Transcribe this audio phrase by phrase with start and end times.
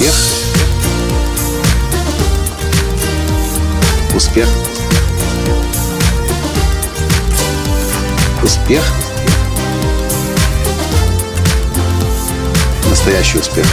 [0.00, 0.14] Успех.
[4.14, 4.48] Успех.
[8.42, 8.82] Успех.
[12.88, 13.66] Настоящий успех.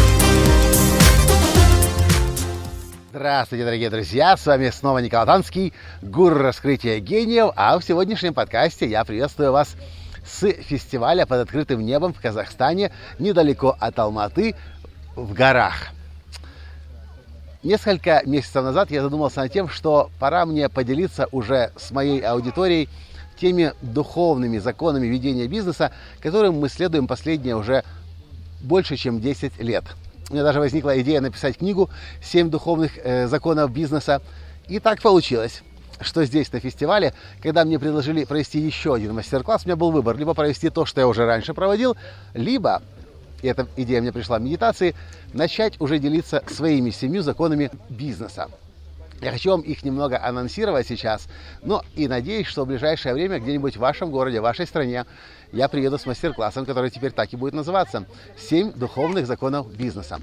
[3.12, 4.36] Здравствуйте, дорогие друзья!
[4.36, 7.54] С вами снова Николай Танский, гуру раскрытия гениев.
[7.56, 9.78] А в сегодняшнем подкасте я приветствую вас
[10.26, 14.56] с фестиваля под открытым небом в Казахстане, недалеко от Алматы,
[15.16, 15.94] в горах.
[17.68, 22.88] Несколько месяцев назад я задумался над тем, что пора мне поделиться уже с моей аудиторией
[23.38, 27.84] теми духовными законами ведения бизнеса, которым мы следуем последние уже
[28.62, 29.84] больше, чем 10 лет.
[30.30, 31.90] У меня даже возникла идея написать книгу
[32.24, 34.22] «Семь духовных э, законов бизнеса».
[34.70, 35.62] И так получилось
[36.00, 40.16] что здесь на фестивале, когда мне предложили провести еще один мастер-класс, у меня был выбор,
[40.16, 41.98] либо провести то, что я уже раньше проводил,
[42.36, 42.84] либо,
[43.42, 44.96] и эта идея мне пришла в медитации,
[45.34, 48.48] начать уже делиться своими семью законами бизнеса.
[49.20, 51.28] Я хочу вам их немного анонсировать сейчас,
[51.64, 55.06] но и надеюсь, что в ближайшее время где-нибудь в вашем городе, в вашей стране
[55.52, 58.06] я приеду с мастер-классом, который теперь так и будет называться
[58.38, 60.22] «Семь духовных законов бизнеса».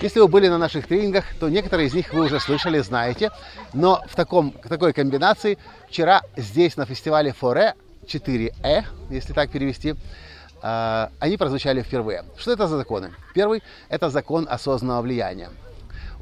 [0.00, 3.30] Если вы были на наших тренингах, то некоторые из них вы уже слышали, знаете,
[3.74, 5.56] но в, таком, такой комбинации
[5.88, 7.74] вчера здесь на фестивале Форе
[8.06, 9.94] 4Э, если так перевести,
[10.62, 12.24] они прозвучали впервые.
[12.36, 13.12] Что это за законы?
[13.34, 15.50] Первый– это закон осознанного влияния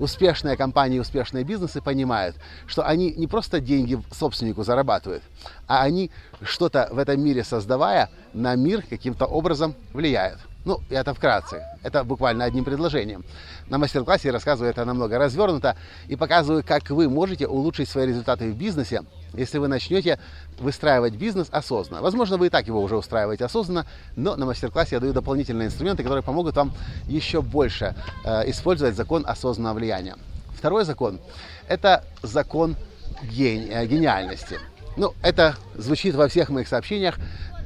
[0.00, 2.34] успешные компании, успешные бизнесы понимают,
[2.66, 5.22] что они не просто деньги собственнику зарабатывают,
[5.68, 6.10] а они
[6.42, 10.38] что-то в этом мире создавая, на мир каким-то образом влияют.
[10.64, 11.64] Ну, это вкратце.
[11.82, 13.24] Это буквально одним предложением.
[13.68, 18.50] На мастер-классе я рассказываю это намного развернуто и показываю, как вы можете улучшить свои результаты
[18.50, 19.02] в бизнесе,
[19.34, 20.18] если вы начнете
[20.58, 22.02] выстраивать бизнес осознанно.
[22.02, 26.02] Возможно, вы и так его уже устраиваете осознанно, но на мастер-классе я даю дополнительные инструменты,
[26.02, 26.72] которые помогут вам
[27.06, 30.16] еще больше э, использовать закон осознанного влияния.
[30.54, 31.20] Второй закон–
[31.68, 32.76] это закон
[33.22, 34.58] гени- э, гениальности.
[34.96, 37.18] Ну, это звучит во всех моих сообщениях,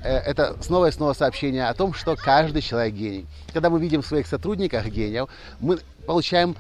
[0.05, 3.27] Э, это снова и снова сообщение о том, что каждый человек гений.
[3.53, 5.29] Когда мы видим в своих сотрудниках гениев,
[5.61, 6.57] мы получаем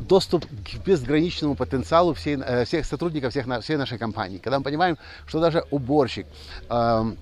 [0.00, 4.38] доступ к безграничному потенциалу всей, э, всех сотрудников всех, всей нашей компании.
[4.38, 6.26] Когда мы понимаем, что даже уборщик,
[6.70, 7.18] эм,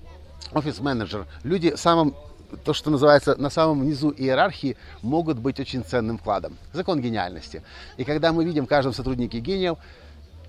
[0.53, 2.15] офис-менеджер, люди самым
[2.63, 6.57] то, что называется на самом низу иерархии, могут быть очень ценным вкладом.
[6.71, 7.61] Закон гениальности.
[7.97, 9.77] И когда мы видим в каждом сотруднике гениев,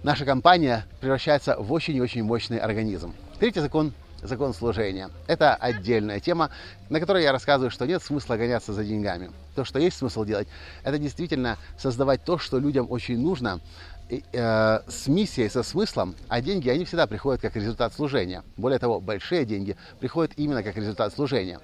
[0.05, 3.15] наша компания превращается в очень и очень мощный организм.
[3.41, 5.11] Третий закон закон служения.
[5.27, 6.51] Это отдельная тема,
[6.91, 9.31] на которой я рассказываю, что нет смысла гоняться за деньгами.
[9.55, 10.49] То, что есть смысл делать,
[10.83, 13.61] это действительно создавать то, что людям очень нужно,
[14.09, 18.43] э, с миссией, со смыслом, а деньги, они всегда приходят как результат служения.
[18.57, 21.61] Более того, большие деньги приходят именно как результат служения.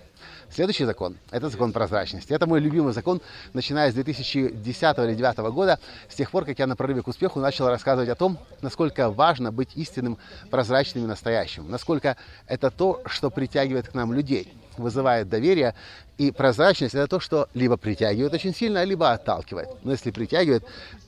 [0.51, 2.33] Следующий закон– это закон прозрачности.
[2.33, 3.21] Это мой любимый закон,
[3.53, 7.41] начиная с 2010 или 2009 года, с тех пор, как я на прорыве к успеху
[7.41, 10.19] начал рассказывать о том, насколько важно быть истинным,
[10.51, 12.17] прозрачным и настоящим, насколько
[12.47, 15.75] это то, что притягивает к нам людей, вызывает доверие,
[16.19, 19.69] и прозрачность– это то, что либо притягивает очень сильно, либо отталкивает.
[19.83, 20.65] Но если притягивает,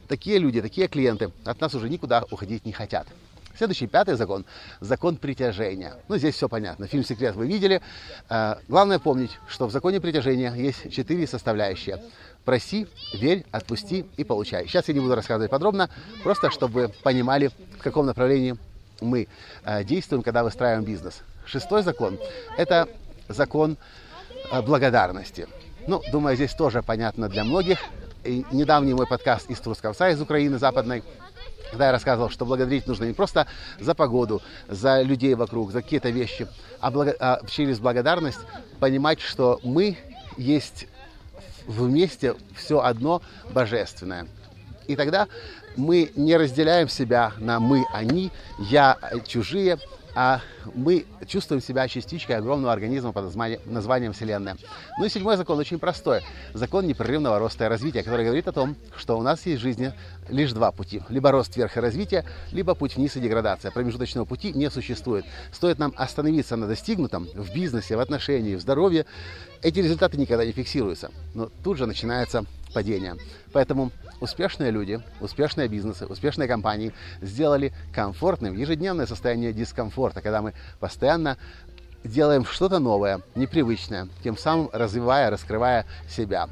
[0.09, 3.07] такие люди, такие клиенты от нас уже никуда уходить не хотят.
[3.57, 4.45] Следующий, пятый закон–
[4.81, 5.95] закон притяжения.
[6.09, 6.87] Ну, здесь все понятно.
[6.87, 7.81] Фильм «Секрет» вы видели.
[8.29, 12.03] А, главное помнить, что в законе притяжения есть четыре составляющие.
[12.45, 14.67] Проси, верь, отпусти и получай.
[14.67, 15.89] Сейчас я не буду рассказывать подробно,
[16.23, 18.57] просто чтобы понимали, в каком направлении
[19.01, 19.27] мы
[19.65, 21.23] а, действуем, когда выстраиваем бизнес.
[21.47, 22.19] Шестой закон–
[22.59, 22.89] это
[23.29, 23.77] закон
[24.51, 25.49] а, благодарности.
[25.87, 27.79] Ну, думаю, здесь тоже понятно для многих.
[28.25, 31.05] И недавний мой подкаст из Трускавца, из Украины западной,
[31.71, 33.47] когда я рассказывал, что благодарить нужно не просто
[33.79, 36.49] за погоду, за людей вокруг, за какие-то вещи,
[36.81, 38.41] а, благо, а через благодарность
[38.81, 39.97] понимать, что мы
[40.37, 40.89] есть
[41.67, 44.27] вместе все одно божественное.
[44.87, 45.29] И тогда
[45.77, 49.79] мы не разделяем себя на мы, они, я, чужие,
[50.17, 50.41] а
[50.75, 53.25] мы чувствуем себя частичкой огромного организма под
[53.67, 54.57] названием, Вселенная.
[54.99, 56.23] Ну и седьмой закон очень простой.
[56.55, 59.93] Закон непрерывного роста и развития, который говорит о том, что у нас есть в жизни
[60.31, 61.03] лишь два пути.
[61.11, 63.71] Либо рост вверх и развитие, либо путь вниз и деградация.
[63.71, 65.27] Промежуточного пути не существует.
[65.53, 69.05] Стоит нам остановиться на достигнутом в бизнесе, в отношении, в здоровье,
[69.61, 71.11] эти результаты никогда не фиксируются.
[71.35, 73.17] Но тут же начинается падение.
[73.53, 73.91] Поэтому
[74.21, 81.37] успешные люди, успешные бизнесы, успешные компании сделали комфортным ежедневное состояние дискомфорта, когда мы постоянно
[82.05, 86.49] делаем что-то новое, непривычное, тем самым развивая, раскрывая себя.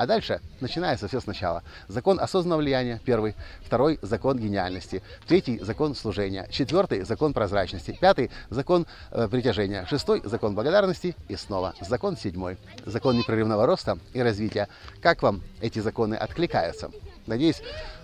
[0.00, 1.62] А дальше начинается все сначала.
[1.86, 3.36] Закон осознанного влияния, первый.
[3.62, 5.02] Второй– закон гениальности.
[5.28, 6.48] Третий– закон служения.
[6.50, 7.98] Четвертый– закон прозрачности.
[8.00, 9.84] Пятый– закон э, притяжения.
[9.84, 11.14] Шестой– закон благодарности.
[11.28, 12.56] И снова закон седьмой.
[12.86, 14.68] Закон непрерывного роста и развития.
[15.02, 16.90] Как вам эти законы откликаются?
[17.26, 17.60] Надеюсь,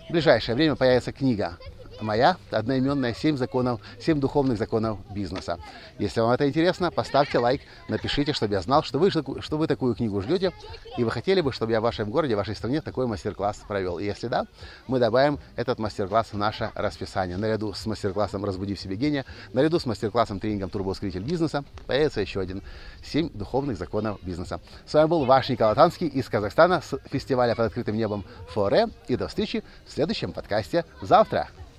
[0.06, 1.56] в ближайшее время появится книга
[2.00, 5.58] моя одноименная «Семь законов, семь духовных законов бизнеса».
[5.98, 9.94] Если вам это интересно, поставьте лайк, напишите, чтобы я знал, что вы, что вы такую
[9.94, 10.52] книгу ждете,
[10.96, 13.98] и вы хотели бы, чтобы я в вашем городе, в вашей стране такой мастер-класс провел.
[13.98, 14.46] И если да,
[14.87, 17.37] мы добавим этот мастер-класс в наше расписание.
[17.37, 22.40] Наряду с мастер-классом «Разбуди в себе гения», наряду с мастер-классом тренингом «Турбоускоритель бизнеса» появится еще
[22.40, 22.62] один
[23.04, 24.60] «Семь духовных законов бизнеса».
[24.87, 28.88] С вами был ваш Николай Танский из Казахстана с фестиваля под открытым небом Форе.
[29.08, 31.49] И до встречи в следующем подкасте завтра.